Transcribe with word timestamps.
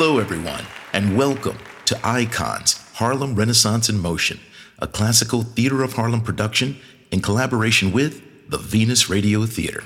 Hello, 0.00 0.20
everyone, 0.20 0.64
and 0.92 1.16
welcome 1.18 1.58
to 1.86 1.98
Icons 2.06 2.74
Harlem 2.94 3.34
Renaissance 3.34 3.88
in 3.88 3.98
Motion, 3.98 4.38
a 4.78 4.86
classical 4.86 5.42
Theater 5.42 5.82
of 5.82 5.94
Harlem 5.94 6.20
production 6.20 6.76
in 7.10 7.20
collaboration 7.20 7.90
with 7.90 8.22
the 8.48 8.58
Venus 8.58 9.10
Radio 9.10 9.44
Theater. 9.44 9.82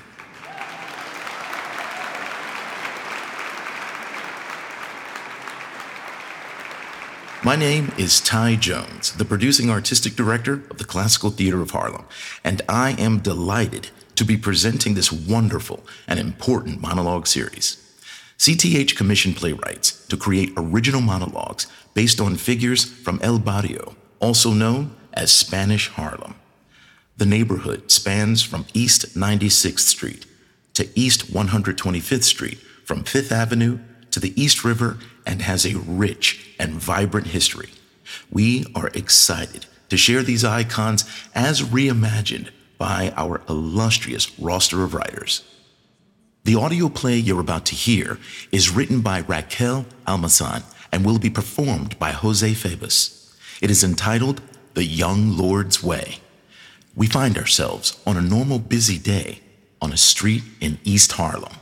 My 7.43 7.57
name 7.57 7.91
is 7.97 8.21
Ty 8.21 8.57
Jones, 8.57 9.13
the 9.13 9.25
producing 9.25 9.71
artistic 9.71 10.15
director 10.15 10.63
of 10.71 10.77
the 10.77 10.85
Classical 10.85 11.31
Theater 11.31 11.63
of 11.63 11.71
Harlem, 11.71 12.05
and 12.45 12.61
I 12.69 12.91
am 12.99 13.21
delighted 13.21 13.89
to 14.17 14.27
be 14.27 14.37
presenting 14.37 14.93
this 14.93 15.11
wonderful 15.11 15.87
and 16.07 16.21
important 16.21 16.83
monologue 16.83 17.27
series. 17.27 17.79
CTH 18.43 18.97
commissioned 18.97 19.37
playwrights 19.37 20.02
to 20.13 20.17
create 20.19 20.53
original 20.59 21.01
monologues 21.01 21.67
based 21.95 22.21
on 22.21 22.37
figures 22.37 22.85
from 22.85 23.19
El 23.23 23.39
Barrio, 23.39 23.97
also 24.21 24.51
known 24.53 24.95
as 25.15 25.33
Spanish 25.33 25.89
Harlem. 25.89 26.35
The 27.17 27.25
neighborhood 27.25 27.91
spans 27.91 28.43
from 28.43 28.67
East 28.75 29.17
96th 29.17 29.79
Street 29.79 30.27
to 30.75 30.87
East 30.95 31.33
125th 31.33 32.25
Street, 32.25 32.59
from 32.85 33.05
Fifth 33.05 33.33
Avenue 33.33 33.79
to 34.11 34.21
the 34.21 34.39
East 34.41 34.65
River, 34.65 34.99
and 35.25 35.41
has 35.41 35.65
a 35.65 35.79
rich 35.79 36.55
and 36.59 36.75
vibrant 36.75 37.29
history. 37.29 37.71
We 38.31 38.67
are 38.75 38.89
excited 38.89 39.65
to 39.89 39.97
share 39.97 40.23
these 40.23 40.45
icons 40.45 41.09
as 41.35 41.63
reimagined 41.63 42.51
by 42.77 43.15
our 43.17 43.41
illustrious 43.49 44.39
roster 44.39 44.85
of 44.85 44.93
writers. 44.93 45.43
The 46.45 46.57
audio 46.57 46.89
play 46.89 47.19
you're 47.19 47.39
about 47.39 47.67
to 47.67 47.77
hear 47.77 48.19
is 48.51 48.69
written 48.69 49.01
by 49.01 49.21
Raquel 49.21 49.87
Almazan 50.09 50.65
and 50.91 51.07
will 51.07 51.21
be 51.21 51.31
performed 51.31 51.97
by 52.01 52.11
Jose 52.11 52.53
Febus. 52.55 53.33
It 53.61 53.71
is 53.71 53.85
entitled 53.85 54.43
The 54.75 54.83
Young 54.83 55.37
Lord's 55.37 55.85
Way. 55.85 56.19
We 56.97 57.07
find 57.07 57.39
ourselves 57.39 58.03
on 58.05 58.17
a 58.17 58.21
normal 58.21 58.59
busy 58.59 58.99
day 58.99 59.39
on 59.81 59.93
a 59.93 59.97
street 59.97 60.43
in 60.61 60.81
East 60.83 61.13
Harlem. 61.13 61.55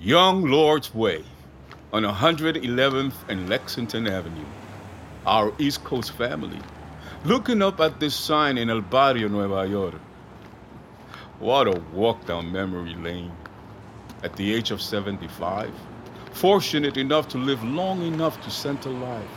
Young 0.00 0.42
Lord's 0.42 0.92
Way 0.92 1.22
on 1.92 2.02
111th 2.02 3.14
and 3.28 3.48
Lexington 3.48 4.08
Avenue. 4.08 4.44
Our 5.24 5.52
East 5.60 5.84
Coast 5.84 6.16
family 6.16 6.58
looking 7.24 7.62
up 7.62 7.80
at 7.80 7.98
this 7.98 8.14
sign 8.14 8.58
in 8.58 8.70
El 8.70 8.80
Barrio, 8.80 9.28
Nueva 9.28 9.66
York. 9.66 10.00
What 11.40 11.66
a 11.66 11.80
walk 11.92 12.24
down 12.26 12.52
memory 12.52 12.94
lane. 12.94 13.32
At 14.22 14.36
the 14.36 14.54
age 14.54 14.70
of 14.70 14.80
75, 14.80 15.72
fortunate 16.32 16.96
enough 16.96 17.28
to 17.28 17.38
live 17.38 17.62
long 17.64 18.02
enough 18.02 18.40
to 18.42 18.50
center 18.50 18.90
life, 18.90 19.28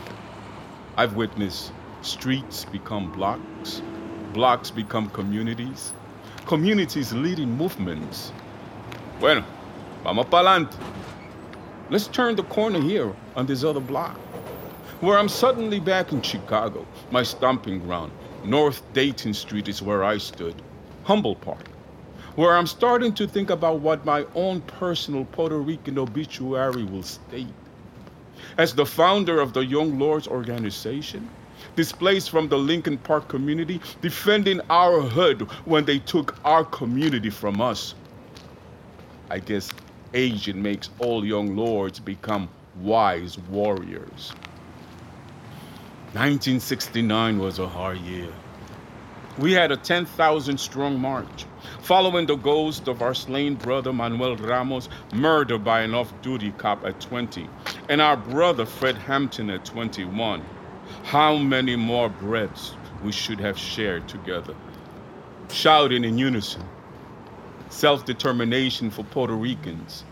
I've 0.98 1.16
witnessed 1.16 1.72
streets 2.02 2.66
become 2.66 3.12
blocks, 3.12 3.82
blocks 4.34 4.70
become 4.72 5.10
communities, 5.10 5.94
communities 6.46 7.14
leading 7.14 7.56
movements. 7.58 8.32
Bueno, 9.20 9.44
vamos 10.04 10.26
pa'lante. 10.28 10.76
Let's 11.90 12.08
turn 12.08 12.36
the 12.36 12.44
corner 12.44 12.80
here 12.80 13.14
on 13.36 13.46
this 13.46 13.64
other 13.64 13.80
block 13.80 14.18
where 15.02 15.18
I'm 15.18 15.30
suddenly 15.30 15.80
back 15.80 16.12
in 16.12 16.22
Chicago, 16.22 16.86
my 17.10 17.24
stomping 17.24 17.80
ground. 17.80 18.12
North 18.46 18.82
Dayton 18.94 19.34
Street 19.34 19.68
is 19.68 19.82
where 19.82 20.04
I 20.04 20.20
stood, 20.20 20.54
Humboldt 21.06 21.42
Park, 21.42 21.68
where 22.36 22.56
I'm 22.56 22.68
starting 22.68 23.12
to 23.16 23.28
think 23.28 23.50
about 23.50 23.80
what 23.80 24.06
my 24.06 24.26
own 24.36 24.62
personal 24.62 25.26
Puerto 25.26 25.58
Rican 25.58 25.98
obituary 25.98 26.84
will 26.84 27.02
state. 27.02 27.48
As 28.60 28.76
the 28.76 28.86
founder 28.86 29.42
of 29.42 29.54
the 29.54 29.66
Young 29.66 29.98
Lords 29.98 30.28
organization, 30.28 31.28
displaced 31.76 32.30
from 32.30 32.48
the 32.48 32.58
Lincoln 32.58 33.00
Park 33.00 33.28
community, 33.28 33.82
defending 34.02 34.62
our 34.70 35.02
hood 35.02 35.42
when 35.66 35.84
they 35.84 35.98
took 35.98 36.38
our 36.46 36.64
community 36.66 37.32
from 37.32 37.60
us. 37.60 37.96
I 39.32 39.40
guess 39.40 39.72
aging 40.14 40.62
makes 40.62 40.92
all 41.00 41.26
young 41.26 41.56
lords 41.56 42.00
become 42.00 42.50
wise 42.82 43.40
warriors. 43.50 44.34
1969 46.14 47.40
was 47.40 47.58
a 47.58 47.70
hard 47.70 47.98
year. 48.00 48.28
We 49.38 49.54
had 49.54 49.72
a 49.72 49.78
10,000 49.78 50.58
strong 50.58 51.00
march, 51.00 51.46
following 51.80 52.26
the 52.26 52.36
ghost 52.36 52.90
of 52.90 53.02
our 53.02 53.14
slain 53.14 53.56
brother 53.56 53.94
Manuel 53.94 54.36
Ramos, 54.36 54.90
murdered 55.14 55.64
by 55.64 55.80
an 55.84 55.96
off 55.96 56.12
duty 56.22 56.52
cop 56.58 56.84
at 56.86 57.00
20, 57.00 57.48
and 57.88 58.02
our 58.02 58.18
brother 58.18 58.66
Fred 58.66 58.98
Hampton 58.98 59.50
at 59.50 59.64
21. 59.64 60.44
How 61.04 61.38
many 61.38 61.78
more 61.78 62.10
breaths 62.10 62.76
we 63.06 63.14
should 63.14 63.40
have 63.40 63.58
shared 63.58 64.10
together, 64.10 64.54
shouting 65.50 66.04
in 66.04 66.18
unison 66.18 66.64
self 67.70 68.04
determination 68.04 68.90
for 68.92 69.04
Puerto 69.06 69.34
Ricans, 69.34 70.04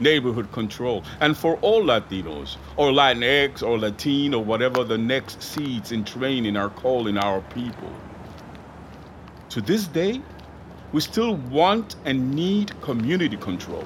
neighborhood 0.00 0.50
control, 0.52 1.04
and 1.20 1.36
for 1.36 1.56
all 1.56 1.82
Latinos, 1.82 2.56
or 2.76 2.90
Latinx, 2.90 3.62
or 3.62 3.78
Latino, 3.78 4.38
or 4.38 4.44
whatever 4.44 4.84
the 4.84 4.98
next 4.98 5.42
seeds 5.42 5.92
in 5.92 6.04
training 6.04 6.56
are 6.56 6.70
calling 6.70 7.18
our 7.18 7.40
people. 7.40 7.92
To 9.50 9.60
this 9.60 9.86
day, 9.86 10.20
we 10.92 11.00
still 11.00 11.36
want 11.36 11.96
and 12.04 12.34
need 12.34 12.78
community 12.80 13.36
control, 13.36 13.84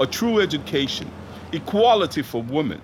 a 0.00 0.06
true 0.06 0.40
education, 0.40 1.10
equality 1.52 2.22
for 2.22 2.42
women. 2.42 2.80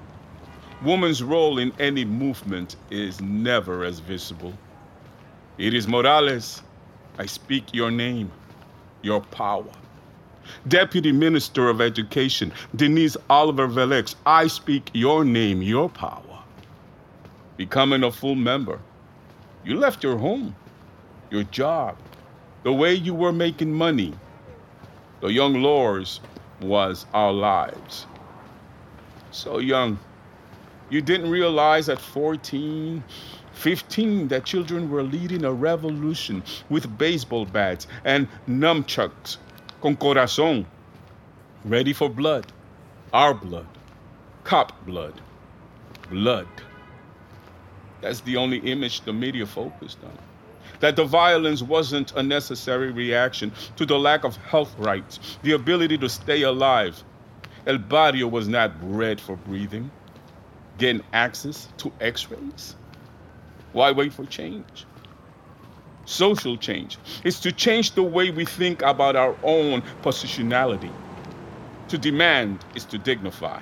Woman's 0.83 1.23
role 1.23 1.59
in 1.59 1.73
any 1.79 2.05
movement 2.05 2.77
is 2.91 3.21
never 3.21 3.85
as 3.85 4.01
visible. 4.01 4.53
Iris 5.59 5.87
Morales. 5.87 6.63
I 7.19 7.27
speak 7.27 7.75
your 7.75 7.91
name, 7.91 8.33
your 9.03 9.21
power. 9.21 9.71
Deputy 10.69 11.13
Minister 11.13 11.69
of 11.69 11.81
Education, 11.81 12.53
Denise 12.77 13.17
Oliver 13.31 13.69
Velez, 13.69 14.15
I 14.27 14.47
speak 14.47 14.91
your 14.93 15.25
name, 15.25 15.63
your 15.63 15.89
power. 15.89 16.43
Becoming 17.57 18.05
a 18.05 18.13
full 18.13 18.35
member, 18.35 18.79
you 19.65 19.79
left 19.79 20.03
your 20.03 20.17
home, 20.17 20.55
your 21.31 21.45
job, 21.45 21.97
the 22.63 22.73
way 22.73 22.95
you 22.95 23.15
were 23.15 23.33
making 23.33 23.73
money. 23.73 24.15
The 25.21 25.29
young 25.29 25.63
lords 25.63 26.21
was 26.61 27.07
our 27.13 27.33
lives. 27.33 28.07
So 29.31 29.59
young, 29.59 29.99
you 30.91 31.01
didn't 31.01 31.31
realize 31.31 31.89
at 31.89 32.01
14, 32.01 33.03
15 33.53 34.29
that 34.29 34.45
children 34.45 34.91
were 34.91 35.03
leading 35.03 35.45
a 35.45 35.53
revolution 35.53 36.43
with 36.69 36.99
baseball 36.99 37.47
bats 37.47 37.87
and 38.05 38.29
nunchucks 38.49 39.39
con 39.83 39.97
corazón, 39.97 40.65
ready 41.65 41.93
for 41.93 42.09
blood, 42.09 42.47
our 43.13 43.35
blood, 43.35 43.67
cop 44.45 44.73
blood, 44.87 45.21
blood. 46.09 46.47
That's 48.01 48.21
the 48.21 48.37
only 48.37 48.59
image 48.59 49.01
the 49.01 49.13
media 49.13 49.45
focused 49.45 49.99
on. 50.05 50.17
That 50.79 50.95
the 50.95 51.05
violence 51.05 51.63
wasn't 51.63 52.13
a 52.13 52.23
necessary 52.23 52.93
reaction 52.93 53.53
to 53.77 53.85
the 53.85 53.99
lack 53.99 54.25
of 54.25 54.37
health 54.37 54.73
rights, 54.79 55.19
the 55.43 55.53
ability 55.53 55.99
to 55.99 56.09
stay 56.09 56.43
alive. 56.43 57.03
El 57.67 57.79
Barrio 57.79 58.29
was 58.29 58.47
not 58.47 58.81
bred 58.81 59.21
for 59.21 59.37
breathing, 59.37 59.91
getting 60.79 61.03
access 61.13 61.69
to 61.79 61.93
x 62.01 62.31
rays. 62.31 62.77
Why 63.73 63.91
wait 63.91 64.13
for 64.13 64.27
change? 64.27 64.87
Social 66.05 66.57
change. 66.57 66.99
It's 67.25 67.41
to 67.41 67.53
change 67.53 67.93
the 67.93 68.03
way 68.03 68.31
we 68.31 68.45
think 68.45 68.83
about 68.83 69.17
our 69.17 69.37
own 69.43 69.83
positionality. 70.03 70.91
To 71.89 71.99
demand 71.99 72.65
is 72.75 72.85
to 72.87 72.99
dignify. 72.99 73.61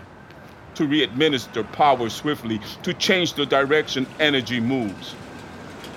To 0.77 0.87
re-administer 0.87 1.65
power 1.65 2.09
swiftly, 2.09 2.61
to 2.83 2.95
change 2.95 3.35
the 3.35 3.45
direction 3.45 4.07
energy 4.19 4.61
moves. 4.61 5.15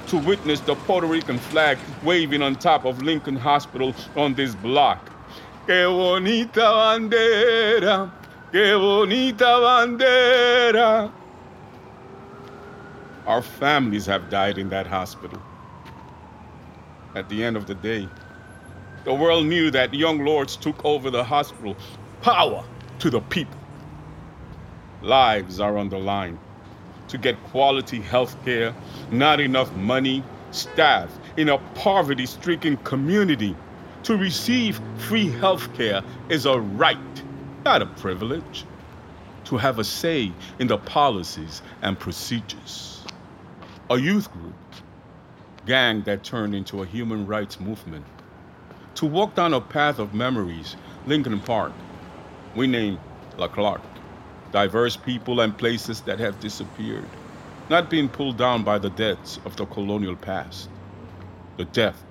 To 0.07 0.17
witness 0.17 0.59
the 0.59 0.75
Puerto 0.75 1.07
Rican 1.07 1.37
flag 1.37 1.77
waving 2.03 2.41
on 2.41 2.55
top 2.55 2.85
of 2.85 3.01
Lincoln 3.01 3.35
Hospital 3.35 3.93
on 4.15 4.33
this 4.33 4.55
block. 4.55 5.11
Qué 5.67 5.85
bonita 5.85 6.59
bandera, 6.59 8.11
qué 8.51 8.77
bonita 8.77 9.43
bandera. 9.45 11.11
Our 13.25 13.41
families 13.41 14.05
have 14.07 14.29
died 14.29 14.57
in 14.57 14.67
that 14.69 14.85
hospital 14.85 15.41
at 17.15 17.29
the 17.29 17.43
end 17.43 17.57
of 17.57 17.67
the 17.67 17.75
day. 17.75 18.07
The 19.03 19.13
world 19.13 19.45
knew 19.45 19.69
that 19.71 19.93
young 19.93 20.23
lords 20.23 20.55
took 20.55 20.83
over 20.85 21.09
the 21.11 21.23
hospital. 21.23 21.75
Power 22.21 22.63
to 22.99 23.09
the 23.09 23.19
people. 23.19 23.59
Lives 25.01 25.59
are 25.59 25.77
on 25.77 25.89
the 25.89 25.97
line. 25.97 26.39
To 27.09 27.17
get 27.17 27.41
quality 27.45 27.99
health 27.99 28.37
care, 28.45 28.73
not 29.11 29.41
enough 29.41 29.73
money, 29.75 30.23
staff 30.51 31.11
in 31.35 31.49
a 31.49 31.57
poverty 31.75 32.25
stricken 32.25 32.77
community. 32.77 33.55
To 34.03 34.15
receive 34.15 34.79
free 34.97 35.29
health 35.29 35.73
care 35.75 36.01
is 36.29 36.45
a 36.45 36.59
right, 36.59 36.97
not 37.65 37.81
a 37.81 37.85
privilege. 37.85 38.65
To 39.45 39.57
have 39.57 39.79
a 39.79 39.83
say 39.83 40.31
in 40.59 40.67
the 40.67 40.77
policies 40.77 41.61
and 41.81 41.99
procedures. 41.99 43.03
A 43.89 43.97
youth 43.97 44.31
group, 44.31 44.53
gang 45.65 46.01
that 46.03 46.23
turned 46.23 46.53
into 46.53 46.81
a 46.81 46.85
human 46.85 47.25
rights 47.25 47.59
movement. 47.59 48.05
To 48.95 49.05
walk 49.05 49.35
down 49.35 49.53
a 49.53 49.61
path 49.61 49.99
of 49.99 50.13
memories, 50.13 50.75
Lincoln 51.05 51.39
Park, 51.39 51.71
we 52.55 52.67
name 52.67 52.99
La 53.37 53.47
Clark. 53.47 53.81
Diverse 54.51 54.95
people 54.95 55.39
and 55.39 55.57
places 55.57 56.01
that 56.01 56.19
have 56.19 56.39
disappeared, 56.39 57.07
not 57.69 57.89
being 57.89 58.07
pulled 58.07 58.37
down 58.37 58.63
by 58.63 58.77
the 58.77 58.91
deaths 58.91 59.39
of 59.45 59.55
the 59.55 59.65
colonial 59.65 60.15
past, 60.15 60.69
the 61.57 61.65
death 61.65 62.03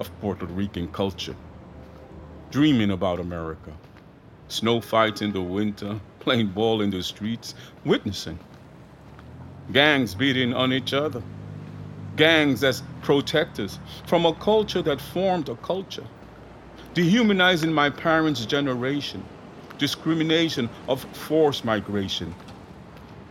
of 0.00 0.10
Puerto 0.20 0.46
Rican 0.46 0.88
culture. 0.88 1.36
Dreaming 2.50 2.90
about 2.90 3.20
America, 3.20 3.72
snow 4.48 4.80
fights 4.80 5.22
in 5.22 5.32
the 5.32 5.42
winter, 5.42 6.00
playing 6.20 6.48
ball 6.48 6.80
in 6.80 6.90
the 6.90 7.02
streets, 7.02 7.54
witnessing. 7.84 8.38
Gangs 9.72 10.14
beating 10.14 10.52
on 10.52 10.72
each 10.72 10.92
other. 10.92 11.22
Gangs 12.16 12.62
as 12.62 12.82
protectors 13.02 13.78
from 14.06 14.24
a 14.24 14.34
culture 14.34 14.82
that 14.82 15.00
formed 15.00 15.48
a 15.48 15.56
culture. 15.56 16.06
Dehumanizing 16.94 17.72
my 17.72 17.90
parents' 17.90 18.46
generation. 18.46 19.24
Discrimination 19.78 20.68
of 20.88 21.02
forced 21.16 21.64
migration. 21.64 22.34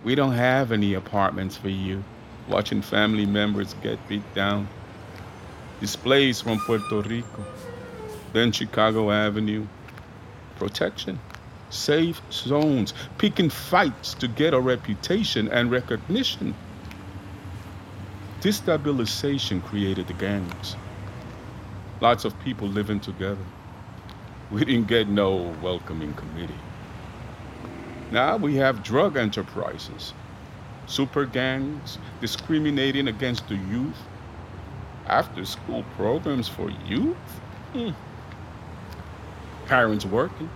We 0.03 0.15
don't 0.15 0.33
have 0.33 0.71
any 0.71 0.93
apartments 0.93 1.55
for 1.55 1.69
you. 1.69 2.03
Watching 2.49 2.81
family 2.81 3.25
members 3.25 3.73
get 3.81 4.05
beat 4.09 4.33
down. 4.35 4.67
Displays 5.79 6.41
from 6.41 6.59
Puerto 6.59 7.01
Rico. 7.01 7.45
Then 8.33 8.51
Chicago 8.51 9.11
Avenue. 9.11 9.65
Protection 10.57 11.19
safe 11.73 12.21
zones, 12.31 12.93
picking 13.17 13.49
fights 13.49 14.13
to 14.13 14.27
get 14.27 14.53
a 14.53 14.59
reputation 14.59 15.47
and 15.49 15.71
recognition. 15.71 16.53
Destabilization 18.43 19.63
created 19.63 20.07
the 20.07 20.13
gangs. 20.13 20.75
Lots 22.01 22.25
of 22.25 22.37
people 22.41 22.67
living 22.67 22.99
together. 22.99 23.45
We 24.51 24.65
didn't 24.65 24.87
get 24.87 25.07
no 25.07 25.55
welcoming 25.61 26.13
committee. 26.13 26.53
Now 28.11 28.35
we 28.35 28.55
have 28.55 28.83
drug 28.83 29.15
enterprises, 29.15 30.13
super 30.85 31.25
gangs 31.25 31.97
discriminating 32.19 33.07
against 33.07 33.47
the 33.47 33.55
youth, 33.55 33.97
after 35.07 35.45
school 35.45 35.85
programs 35.95 36.49
for 36.49 36.69
youth, 36.85 37.15
hmm. 37.71 37.91
parents 39.67 40.05
working 40.05 40.49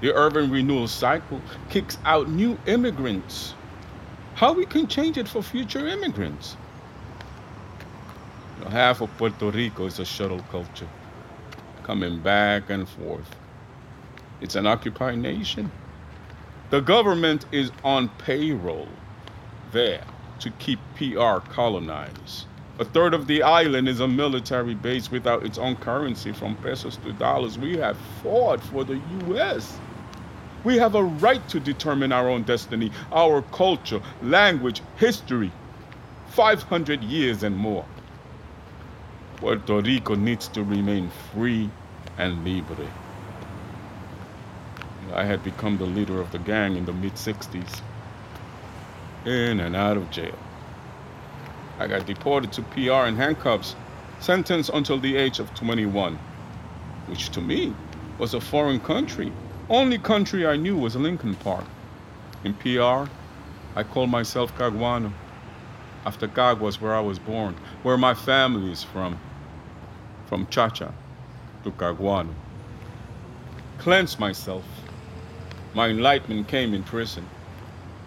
the 0.00 0.12
urban 0.14 0.50
renewal 0.50 0.88
cycle 0.88 1.40
kicks 1.70 1.96
out 2.04 2.28
new 2.28 2.58
immigrants. 2.66 3.54
How 4.34 4.52
we 4.52 4.66
can 4.66 4.88
change 4.88 5.16
it 5.16 5.28
for 5.28 5.42
future 5.42 5.86
immigrants? 5.86 6.56
You 8.58 8.64
know, 8.64 8.70
half 8.70 9.00
of 9.00 9.16
Puerto 9.18 9.50
Rico 9.50 9.86
is 9.86 10.00
a 10.00 10.04
shuttle 10.04 10.42
culture, 10.50 10.88
coming 11.84 12.18
back 12.18 12.70
and 12.70 12.88
forth. 12.88 13.36
It's 14.40 14.56
an 14.56 14.66
occupied 14.66 15.18
nation. 15.18 15.70
The 16.70 16.80
government 16.80 17.46
is 17.52 17.70
on 17.84 18.08
payroll 18.18 18.88
there 19.70 20.04
to 20.40 20.50
keep 20.50 20.80
PR 20.96 21.38
colonized. 21.50 22.46
A 22.80 22.84
third 22.84 23.14
of 23.14 23.28
the 23.28 23.42
island 23.42 23.88
is 23.88 24.00
a 24.00 24.08
military 24.08 24.74
base 24.74 25.10
without 25.10 25.44
its 25.44 25.58
own 25.58 25.76
currency 25.76 26.32
from 26.32 26.56
pesos 26.56 26.96
to 26.98 27.12
dollars. 27.12 27.58
We 27.58 27.76
have 27.76 27.96
fought 28.22 28.60
for 28.60 28.84
the 28.84 29.00
U.S. 29.28 29.78
We 30.64 30.78
have 30.78 30.96
a 30.96 31.04
right 31.04 31.46
to 31.48 31.60
determine 31.60 32.10
our 32.10 32.28
own 32.28 32.42
destiny, 32.42 32.90
our 33.12 33.42
culture, 33.42 34.00
language, 34.20 34.82
history. 34.96 35.52
500 36.30 37.02
years 37.02 37.42
and 37.42 37.56
more. 37.56 37.84
Puerto 39.40 39.80
Rico 39.80 40.14
needs 40.14 40.48
to 40.48 40.62
remain 40.62 41.10
free 41.32 41.70
and 42.18 42.44
libre. 42.44 42.90
I 45.14 45.24
had 45.24 45.42
become 45.42 45.78
the 45.78 45.86
leader 45.86 46.20
of 46.20 46.30
the 46.30 46.38
gang 46.38 46.76
in 46.76 46.84
the 46.84 46.92
mid 46.92 47.14
60s, 47.14 47.80
in 49.24 49.60
and 49.60 49.74
out 49.74 49.96
of 49.96 50.10
jail. 50.10 50.38
I 51.78 51.86
got 51.86 52.06
deported 52.06 52.52
to 52.52 52.62
PR 52.62 53.08
in 53.08 53.16
handcuffs, 53.16 53.76
sentenced 54.20 54.70
until 54.74 54.98
the 54.98 55.16
age 55.16 55.38
of 55.38 55.54
21, 55.54 56.18
which 57.06 57.30
to 57.30 57.40
me 57.40 57.74
was 58.18 58.34
a 58.34 58.40
foreign 58.40 58.80
country 58.80 59.32
only 59.70 59.98
country 59.98 60.46
I 60.46 60.56
knew 60.56 60.78
was 60.78 60.96
Lincoln 60.96 61.34
Park. 61.34 61.64
In 62.42 62.54
PR, 62.54 63.10
I 63.76 63.82
called 63.82 64.08
myself 64.08 64.56
Caguano. 64.56 65.12
After 66.06 66.26
Caguas, 66.26 66.80
where 66.80 66.94
I 66.94 67.00
was 67.00 67.18
born, 67.18 67.54
where 67.82 67.98
my 67.98 68.14
family 68.14 68.72
is 68.72 68.82
from. 68.82 69.20
From 70.28 70.46
Chacha 70.48 70.92
to 71.64 71.70
Caguano. 71.70 72.34
Cleansed 73.78 74.18
myself. 74.20 74.64
My 75.72 75.88
enlightenment 75.88 76.48
came 76.48 76.74
in 76.74 76.82
prison. 76.82 77.26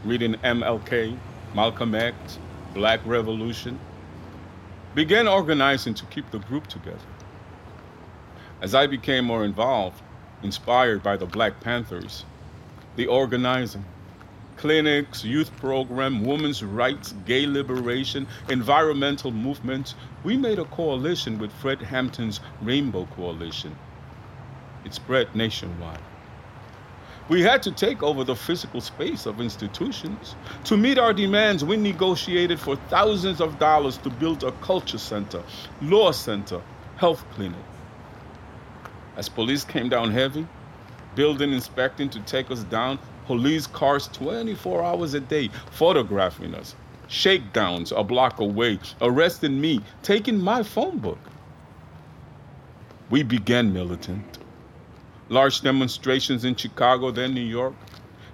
Reading 0.06 0.36
MLK, 0.36 1.18
Malcolm 1.56 1.96
X, 1.96 2.38
Black 2.76 3.00
Revolution. 3.08 3.80
Began 4.94 5.28
organizing 5.28 5.96
to 5.96 6.06
keep 6.06 6.30
the 6.30 6.38
group 6.38 6.68
together. 6.68 7.00
As 8.62 8.76
I 8.76 8.86
became 8.86 9.26
more 9.26 9.44
involved, 9.44 10.04
inspired 10.44 11.02
by 11.02 11.18
the 11.18 11.26
Black 11.26 11.60
Panthers, 11.60 12.24
the 12.98 13.08
organizing, 13.08 13.84
clinics, 14.62 15.26
youth 15.26 15.52
program, 15.58 16.24
women's 16.24 16.64
rights, 16.64 17.16
gay 17.26 17.48
liberation, 17.48 18.28
environmental 18.48 19.32
movements, 19.32 19.96
we 20.24 20.38
made 20.38 20.60
a 20.60 20.66
coalition 20.66 21.40
with 21.40 21.52
Fred 21.54 21.82
Hampton's 21.82 22.40
Rainbow 22.62 23.08
Coalition. 23.16 23.76
It 24.86 24.94
spread 24.94 25.36
nationwide. 25.36 26.00
We 27.28 27.42
had 27.42 27.64
to 27.64 27.72
take 27.72 28.04
over 28.04 28.24
the 28.24 28.36
physical 28.36 28.82
space 28.82 29.26
of 29.26 29.42
institutions. 29.42 30.36
To 30.66 30.78
meet 30.78 31.00
our 31.00 31.12
demands, 31.12 31.66
we 31.66 31.76
negotiated 31.76 32.60
for 32.60 32.76
thousands 32.76 33.42
of 33.42 33.58
dollars 33.58 33.98
to 33.98 34.12
build 34.12 34.44
a 34.44 34.52
culture 34.64 35.00
center, 35.00 35.42
law 35.82 36.12
center, 36.12 36.62
health 36.98 37.26
clinic. 37.32 37.66
As 39.18 39.28
police 39.28 39.64
came 39.64 39.90
down 39.90 40.12
heavy, 40.12 40.46
building 41.16 41.52
inspecting 41.52 42.12
to 42.12 42.20
take 42.22 42.52
us 42.52 42.64
down, 42.66 43.00
police 43.26 43.68
cars 43.68 44.08
24 44.10 44.84
hours 44.84 45.14
a 45.14 45.20
day 45.20 45.50
photographing 45.72 46.56
us, 46.56 46.76
shakedowns 47.08 47.92
a 47.92 48.04
block 48.04 48.40
away, 48.40 48.80
arresting 49.02 49.60
me, 49.60 49.82
taking 50.04 50.40
my 50.40 50.64
phone 50.64 50.98
book. 50.98 51.20
We 53.10 53.24
began 53.24 53.74
militant. 53.74 54.40
Large 55.30 55.62
demonstrations 55.62 56.46
in 56.46 56.56
Chicago, 56.56 57.12
then 57.12 57.34
New 57.34 57.42
York. 57.42 57.74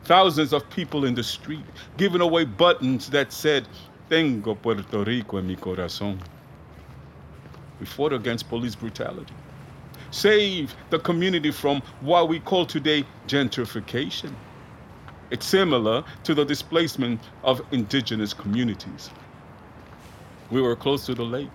Thousands 0.03 0.53
of 0.53 0.70
people 0.70 1.06
in 1.06 1.15
the 1.15 1.24
street 1.24 1.65
giving 1.98 2.22
away 2.22 2.46
buttons 2.46 3.10
that 3.10 3.34
said, 3.34 3.67
Tengo 4.10 4.56
Puerto 4.56 5.03
Rico 5.03 5.38
en 5.38 5.48
mi 5.48 5.56
corazón. 5.56 6.20
We 7.79 7.86
fought 7.86 8.13
against 8.13 8.48
police 8.48 8.75
brutality 8.75 9.34
save 10.12 10.75
the 10.89 11.00
community 11.00 11.51
from 11.51 11.82
what 12.01 12.29
we 12.29 12.39
call 12.39 12.65
today 12.65 13.06
gentrification. 13.27 14.34
It's 15.29 15.46
similar 15.46 16.05
to 16.24 16.34
the 16.34 16.46
displacement 16.46 17.19
of 17.43 17.62
indigenous 17.72 18.34
communities. 18.34 19.10
We 20.51 20.62
were 20.62 20.75
close 20.75 21.05
to 21.07 21.15
the 21.15 21.24
lake. 21.24 21.50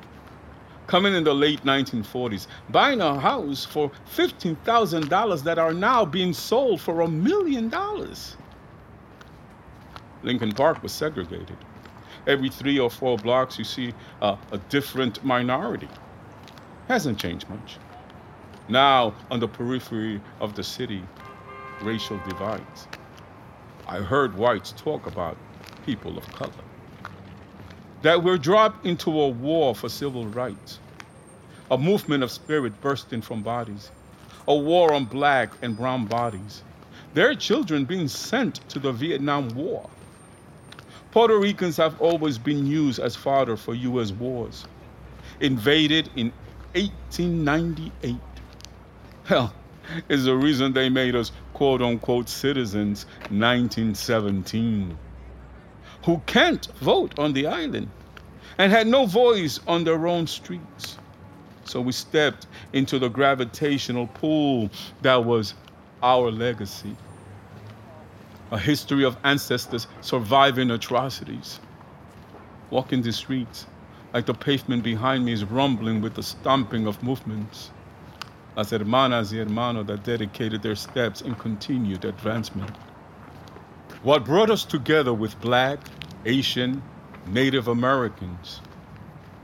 Coming 0.86 1.14
in 1.14 1.24
the 1.24 1.32
late 1.32 1.64
1940s, 1.64 2.48
buying 2.68 3.00
a 3.00 3.18
house 3.18 3.64
for 3.64 3.90
$15,000 4.14 5.42
that 5.44 5.58
are 5.58 5.72
now 5.72 6.04
being 6.04 6.34
sold 6.34 6.82
for 6.82 7.00
a 7.00 7.08
million 7.08 7.70
dollars. 7.70 8.36
Lincoln 10.22 10.52
Park 10.52 10.82
was 10.82 10.92
segregated. 10.92 11.56
Every 12.26 12.50
three 12.50 12.78
or 12.78 12.90
four 12.90 13.16
blocks, 13.16 13.58
you 13.58 13.64
see 13.64 13.94
a 14.20 14.36
different 14.68 15.24
minority. 15.24 15.88
Hasn't 16.88 17.18
changed 17.18 17.48
much. 17.48 17.78
Now, 18.68 19.14
on 19.30 19.40
the 19.40 19.48
periphery 19.48 20.20
of 20.40 20.54
the 20.54 20.62
city, 20.62 21.02
racial 21.80 22.20
divides. 22.28 22.86
I 23.86 23.98
heard 23.98 24.36
whites 24.36 24.72
talk 24.72 25.06
about 25.06 25.36
people 25.84 26.18
of 26.18 26.26
color. 26.32 26.52
That 28.02 28.22
we're 28.22 28.38
dropped 28.38 28.86
into 28.86 29.10
a 29.20 29.28
war 29.28 29.74
for 29.74 29.88
civil 29.88 30.26
rights, 30.26 30.78
a 31.70 31.78
movement 31.78 32.22
of 32.22 32.30
spirit 32.30 32.80
bursting 32.80 33.22
from 33.22 33.42
bodies, 33.42 33.90
a 34.48 34.54
war 34.54 34.92
on 34.92 35.04
black 35.04 35.52
and 35.62 35.76
brown 35.76 36.06
bodies, 36.06 36.62
their 37.14 37.34
children 37.34 37.84
being 37.84 38.08
sent 38.08 38.66
to 38.70 38.78
the 38.78 38.92
Vietnam 38.92 39.48
War. 39.50 39.88
Puerto 41.10 41.38
Ricans 41.38 41.76
have 41.76 42.00
always 42.00 42.38
been 42.38 42.66
used 42.66 42.98
as 42.98 43.14
fodder 43.14 43.56
for 43.56 43.74
U.S. 43.74 44.12
wars. 44.12 44.64
Invaded 45.40 46.08
in 46.16 46.32
1898 46.74 48.16
Hell, 49.24 49.54
is 50.08 50.24
the 50.24 50.34
reason 50.34 50.72
they 50.72 50.88
made 50.88 51.14
us 51.14 51.32
quote 51.54 51.82
unquote 51.82 52.28
citizens 52.28 53.06
1917 53.30 54.96
who 56.04 56.20
can't 56.26 56.66
vote 56.80 57.18
on 57.18 57.32
the 57.32 57.46
island 57.46 57.88
and 58.58 58.72
had 58.72 58.86
no 58.86 59.06
voice 59.06 59.60
on 59.66 59.84
their 59.84 60.06
own 60.06 60.26
streets. 60.26 60.98
So 61.64 61.80
we 61.80 61.92
stepped 61.92 62.46
into 62.72 62.98
the 62.98 63.08
gravitational 63.08 64.08
pull 64.08 64.68
that 65.02 65.24
was 65.24 65.54
our 66.02 66.30
legacy. 66.30 66.96
A 68.50 68.58
history 68.58 69.04
of 69.04 69.16
ancestors 69.24 69.86
surviving 70.00 70.70
atrocities. 70.70 71.60
Walking 72.70 73.00
the 73.00 73.12
streets 73.12 73.66
like 74.12 74.26
the 74.26 74.34
pavement 74.34 74.82
behind 74.82 75.24
me 75.24 75.32
is 75.32 75.44
rumbling 75.44 76.02
with 76.02 76.14
the 76.14 76.22
stomping 76.22 76.86
of 76.86 77.02
movements. 77.02 77.70
Las 78.56 78.70
hermanas 78.70 79.32
y 79.32 79.38
hermanos 79.38 79.86
that 79.86 80.04
dedicated 80.04 80.62
their 80.62 80.74
steps 80.74 81.22
in 81.22 81.34
continued 81.36 82.04
advancement. 82.04 82.70
What 84.02 84.24
brought 84.24 84.50
us 84.50 84.64
together 84.64 85.14
with 85.14 85.40
black, 85.40 85.78
Asian, 86.24 86.82
Native 87.26 87.68
Americans. 87.68 88.60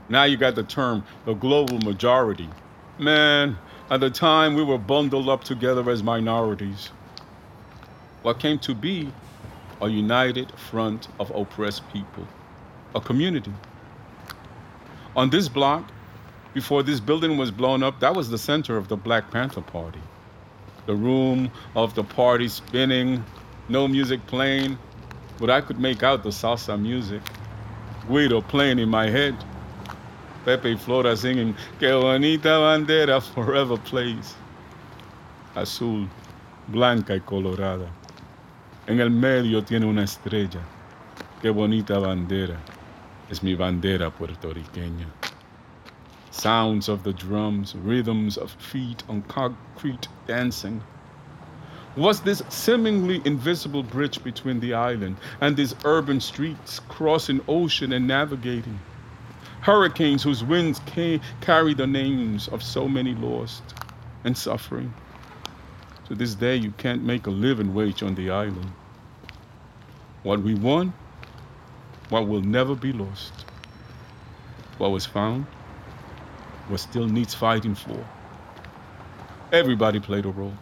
Now 0.09 0.23
you 0.23 0.37
got 0.37 0.55
the 0.55 0.63
term 0.63 1.03
the 1.25 1.33
global 1.33 1.79
majority. 1.79 2.49
Man, 2.97 3.57
at 3.89 3.99
the 3.99 4.09
time 4.09 4.53
we 4.53 4.63
were 4.63 4.77
bundled 4.77 5.29
up 5.29 5.43
together 5.43 5.89
as 5.89 6.03
minorities. 6.03 6.91
What 8.21 8.39
came 8.39 8.59
to 8.59 8.75
be 8.75 9.11
a 9.81 9.87
united 9.87 10.51
front 10.59 11.07
of 11.19 11.31
oppressed 11.31 11.87
people, 11.91 12.27
a 12.93 12.99
community. 12.99 13.53
On 15.15 15.29
this 15.29 15.47
block, 15.47 15.89
before 16.53 16.83
this 16.83 16.99
building 16.99 17.37
was 17.37 17.51
blown 17.51 17.83
up, 17.83 17.99
that 17.99 18.15
was 18.15 18.29
the 18.29 18.37
center 18.37 18.77
of 18.77 18.87
the 18.87 18.97
Black 18.97 19.29
Panther 19.31 19.61
Party. 19.61 20.01
The 20.87 20.95
room 20.95 21.51
of 21.75 21.93
the 21.93 22.03
party 22.03 22.47
spinning, 22.47 23.23
no 23.67 23.87
music 23.87 24.25
playing, 24.25 24.77
but 25.39 25.49
I 25.49 25.61
could 25.61 25.79
make 25.79 26.01
out 26.01 26.23
the 26.23 26.29
salsa 26.29 26.79
music. 26.79 27.21
Guido 28.07 28.41
playing 28.41 28.79
in 28.79 28.89
my 28.89 29.09
head. 29.09 29.35
Pepe 30.45 30.75
Flora 30.75 31.15
singing, 31.15 31.55
Que 31.79 31.91
bonita 31.91 32.49
bandera 32.49 33.21
forever 33.21 33.77
plays. 33.77 34.35
Azul, 35.55 36.07
blanca 36.69 37.13
y 37.13 37.19
colorada. 37.19 37.87
En 38.87 38.99
el 38.99 39.11
medio 39.11 39.63
tiene 39.63 39.85
una 39.85 40.03
estrella. 40.03 40.61
Qué 41.41 41.51
bonita 41.51 41.99
bandera. 41.99 42.57
Es 43.29 43.43
mi 43.43 43.53
bandera 43.53 44.09
puertorriqueña. 44.09 45.18
Sounds 46.39 46.87
of 46.87 47.03
the 47.03 47.11
drums, 47.11 47.75
rhythms 47.75 48.37
of 48.37 48.51
feet 48.51 49.03
on 49.09 49.23
concrete 49.23 50.07
dancing. 50.25 50.81
Was 51.97 52.21
this 52.21 52.41
seemingly 52.47 53.21
invisible 53.25 53.83
bridge 53.83 54.23
between 54.23 54.61
the 54.61 54.73
island 54.73 55.17
and 55.41 55.57
these 55.57 55.75
urban 55.83 56.21
streets, 56.21 56.79
crossing 56.87 57.41
ocean 57.49 57.91
and 57.91 58.07
navigating? 58.07 58.79
Hurricanes 59.59 60.23
whose 60.23 60.41
winds 60.41 60.79
carry 61.41 61.73
the 61.73 61.85
names 61.85 62.47
of 62.47 62.63
so 62.63 62.87
many 62.87 63.13
lost 63.15 63.61
and 64.23 64.37
suffering. 64.37 64.93
To 66.07 66.15
this 66.15 66.35
day, 66.35 66.55
you 66.55 66.71
can't 66.71 67.03
make 67.03 67.27
a 67.27 67.31
living 67.31 67.73
wage 67.73 68.01
on 68.01 68.15
the 68.15 68.29
island. 68.29 68.71
What 70.23 70.41
we 70.41 70.55
won, 70.55 70.93
what 72.07 72.29
will 72.29 72.41
never 72.41 72.75
be 72.75 72.93
lost. 72.93 73.33
What 74.77 74.91
was 74.91 75.05
found, 75.05 75.45
what 76.69 76.79
still 76.79 77.07
needs 77.07 77.33
fighting 77.33 77.75
for. 77.75 78.05
Everybody 79.51 79.99
played 79.99 80.25
a 80.25 80.29
role. 80.29 80.53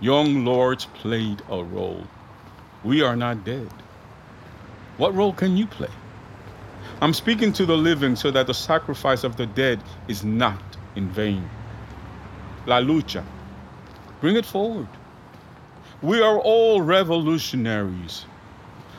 Young 0.00 0.44
lords 0.44 0.86
played 0.94 1.42
a 1.50 1.62
role. 1.62 2.04
We 2.82 3.02
are 3.02 3.16
not 3.16 3.44
dead. 3.44 3.68
What 4.96 5.14
role 5.14 5.32
can 5.32 5.56
you 5.56 5.66
play? 5.66 5.90
I'm 7.02 7.14
speaking 7.14 7.52
to 7.54 7.66
the 7.66 7.76
living 7.76 8.16
so 8.16 8.30
that 8.30 8.46
the 8.46 8.54
sacrifice 8.54 9.24
of 9.24 9.36
the 9.36 9.46
dead 9.46 9.82
is 10.08 10.24
not 10.24 10.62
in 10.96 11.08
vain. 11.10 11.48
La 12.66 12.80
lucha. 12.80 13.24
Bring 14.20 14.36
it 14.36 14.44
forward. 14.44 14.88
We 16.02 16.20
are 16.20 16.38
all 16.38 16.80
revolutionaries. 16.80 18.24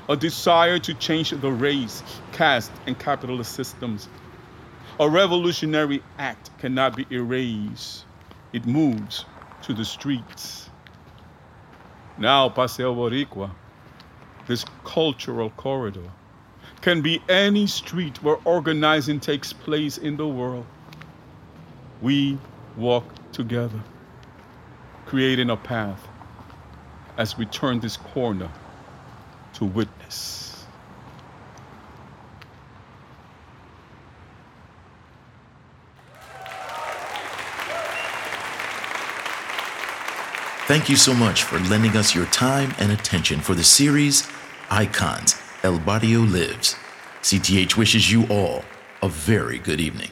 A 0.10 0.16
desire 0.16 0.78
to 0.80 0.94
change 0.96 1.32
the 1.32 1.52
race, 1.52 2.04
caste, 2.32 2.72
and 2.86 2.98
capitalist 2.98 3.54
systems. 3.54 4.08
A 5.02 5.10
revolutionary 5.10 6.04
act 6.20 6.56
cannot 6.60 6.96
be 6.96 7.08
erased. 7.10 8.06
It 8.54 8.68
moves 8.68 9.26
to 9.64 9.74
the 9.74 9.84
streets. 9.84 10.70
Now, 12.20 12.50
Paseo 12.50 12.94
Boricua, 12.94 13.50
this 14.46 14.64
cultural 14.84 15.50
corridor, 15.58 16.08
can 16.82 17.02
be 17.02 17.20
any 17.28 17.66
street 17.66 18.22
where 18.22 18.38
organizing 18.46 19.20
takes 19.20 19.52
place 19.52 19.98
in 19.98 20.18
the 20.18 20.28
world. 20.28 20.68
We 22.04 22.38
walk 22.78 23.06
together, 23.32 23.82
creating 25.08 25.50
a 25.50 25.58
path 25.58 26.08
as 27.18 27.40
we 27.40 27.48
turn 27.48 27.80
this 27.80 27.98
corner 27.98 28.52
to 29.54 29.66
witness. 29.66 30.51
Thank 40.68 40.90
you 40.90 40.96
so 40.96 41.14
much 41.14 41.44
for 41.44 41.60
lending 41.60 41.98
us 41.98 42.14
your 42.14 42.28
time 42.28 42.74
and 42.78 42.92
attention 42.92 43.42
for 43.42 43.56
the 43.56 43.64
series 43.64 44.30
Icons 44.70 45.36
El 45.64 45.80
Barrio 45.80 46.22
Lives. 46.22 46.76
CTH 47.24 47.78
wishes 47.78 48.12
you 48.12 48.28
all 48.28 48.64
a 49.02 49.10
very 49.10 49.58
good 49.58 49.82
evening. 49.82 50.12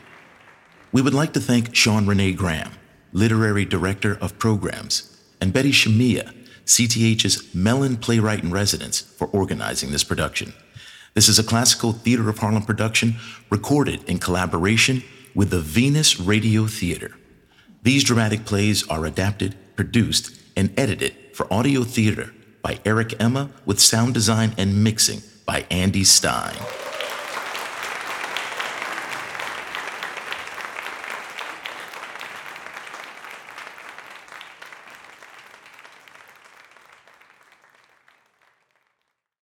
We 0.92 1.04
would 1.04 1.14
like 1.14 1.34
to 1.34 1.40
thank 1.40 1.76
Sean 1.76 2.08
Renee 2.08 2.34
Graham, 2.34 2.72
Literary 3.14 3.64
Director 3.64 4.18
of 4.20 4.40
Programs, 4.40 5.22
and 5.40 5.54
Betty 5.54 5.72
Shamieh, 5.72 6.34
CTH's 6.66 7.54
Mellon 7.54 7.96
Playwright 7.96 8.44
in 8.44 8.52
Residence, 8.52 9.00
for 9.00 9.28
organizing 9.28 9.92
this 9.92 10.04
production. 10.04 10.54
This 11.14 11.30
is 11.30 11.38
a 11.38 11.44
classical 11.44 11.94
Theater 11.94 12.28
of 12.28 12.40
Harlem 12.40 12.64
production 12.64 13.16
recorded 13.52 14.04
in 14.10 14.18
collaboration 14.18 15.04
with 15.36 15.52
the 15.52 15.62
Venus 15.62 16.20
Radio 16.20 16.66
Theater. 16.66 17.16
These 17.84 18.04
dramatic 18.04 18.46
plays 18.46 18.86
are 18.90 19.06
adapted, 19.06 19.56
produced, 19.80 20.38
and 20.58 20.78
edited 20.78 21.16
for 21.34 21.48
audio 21.54 21.86
theater 21.86 22.34
by 22.62 22.82
Eric 22.84 23.16
Emma 23.18 23.50
with 23.66 23.80
sound 23.80 24.14
design 24.14 24.54
and 24.58 24.84
mixing 24.84 25.22
by 25.46 25.66
Andy 25.72 26.04
Stein. 26.04 26.58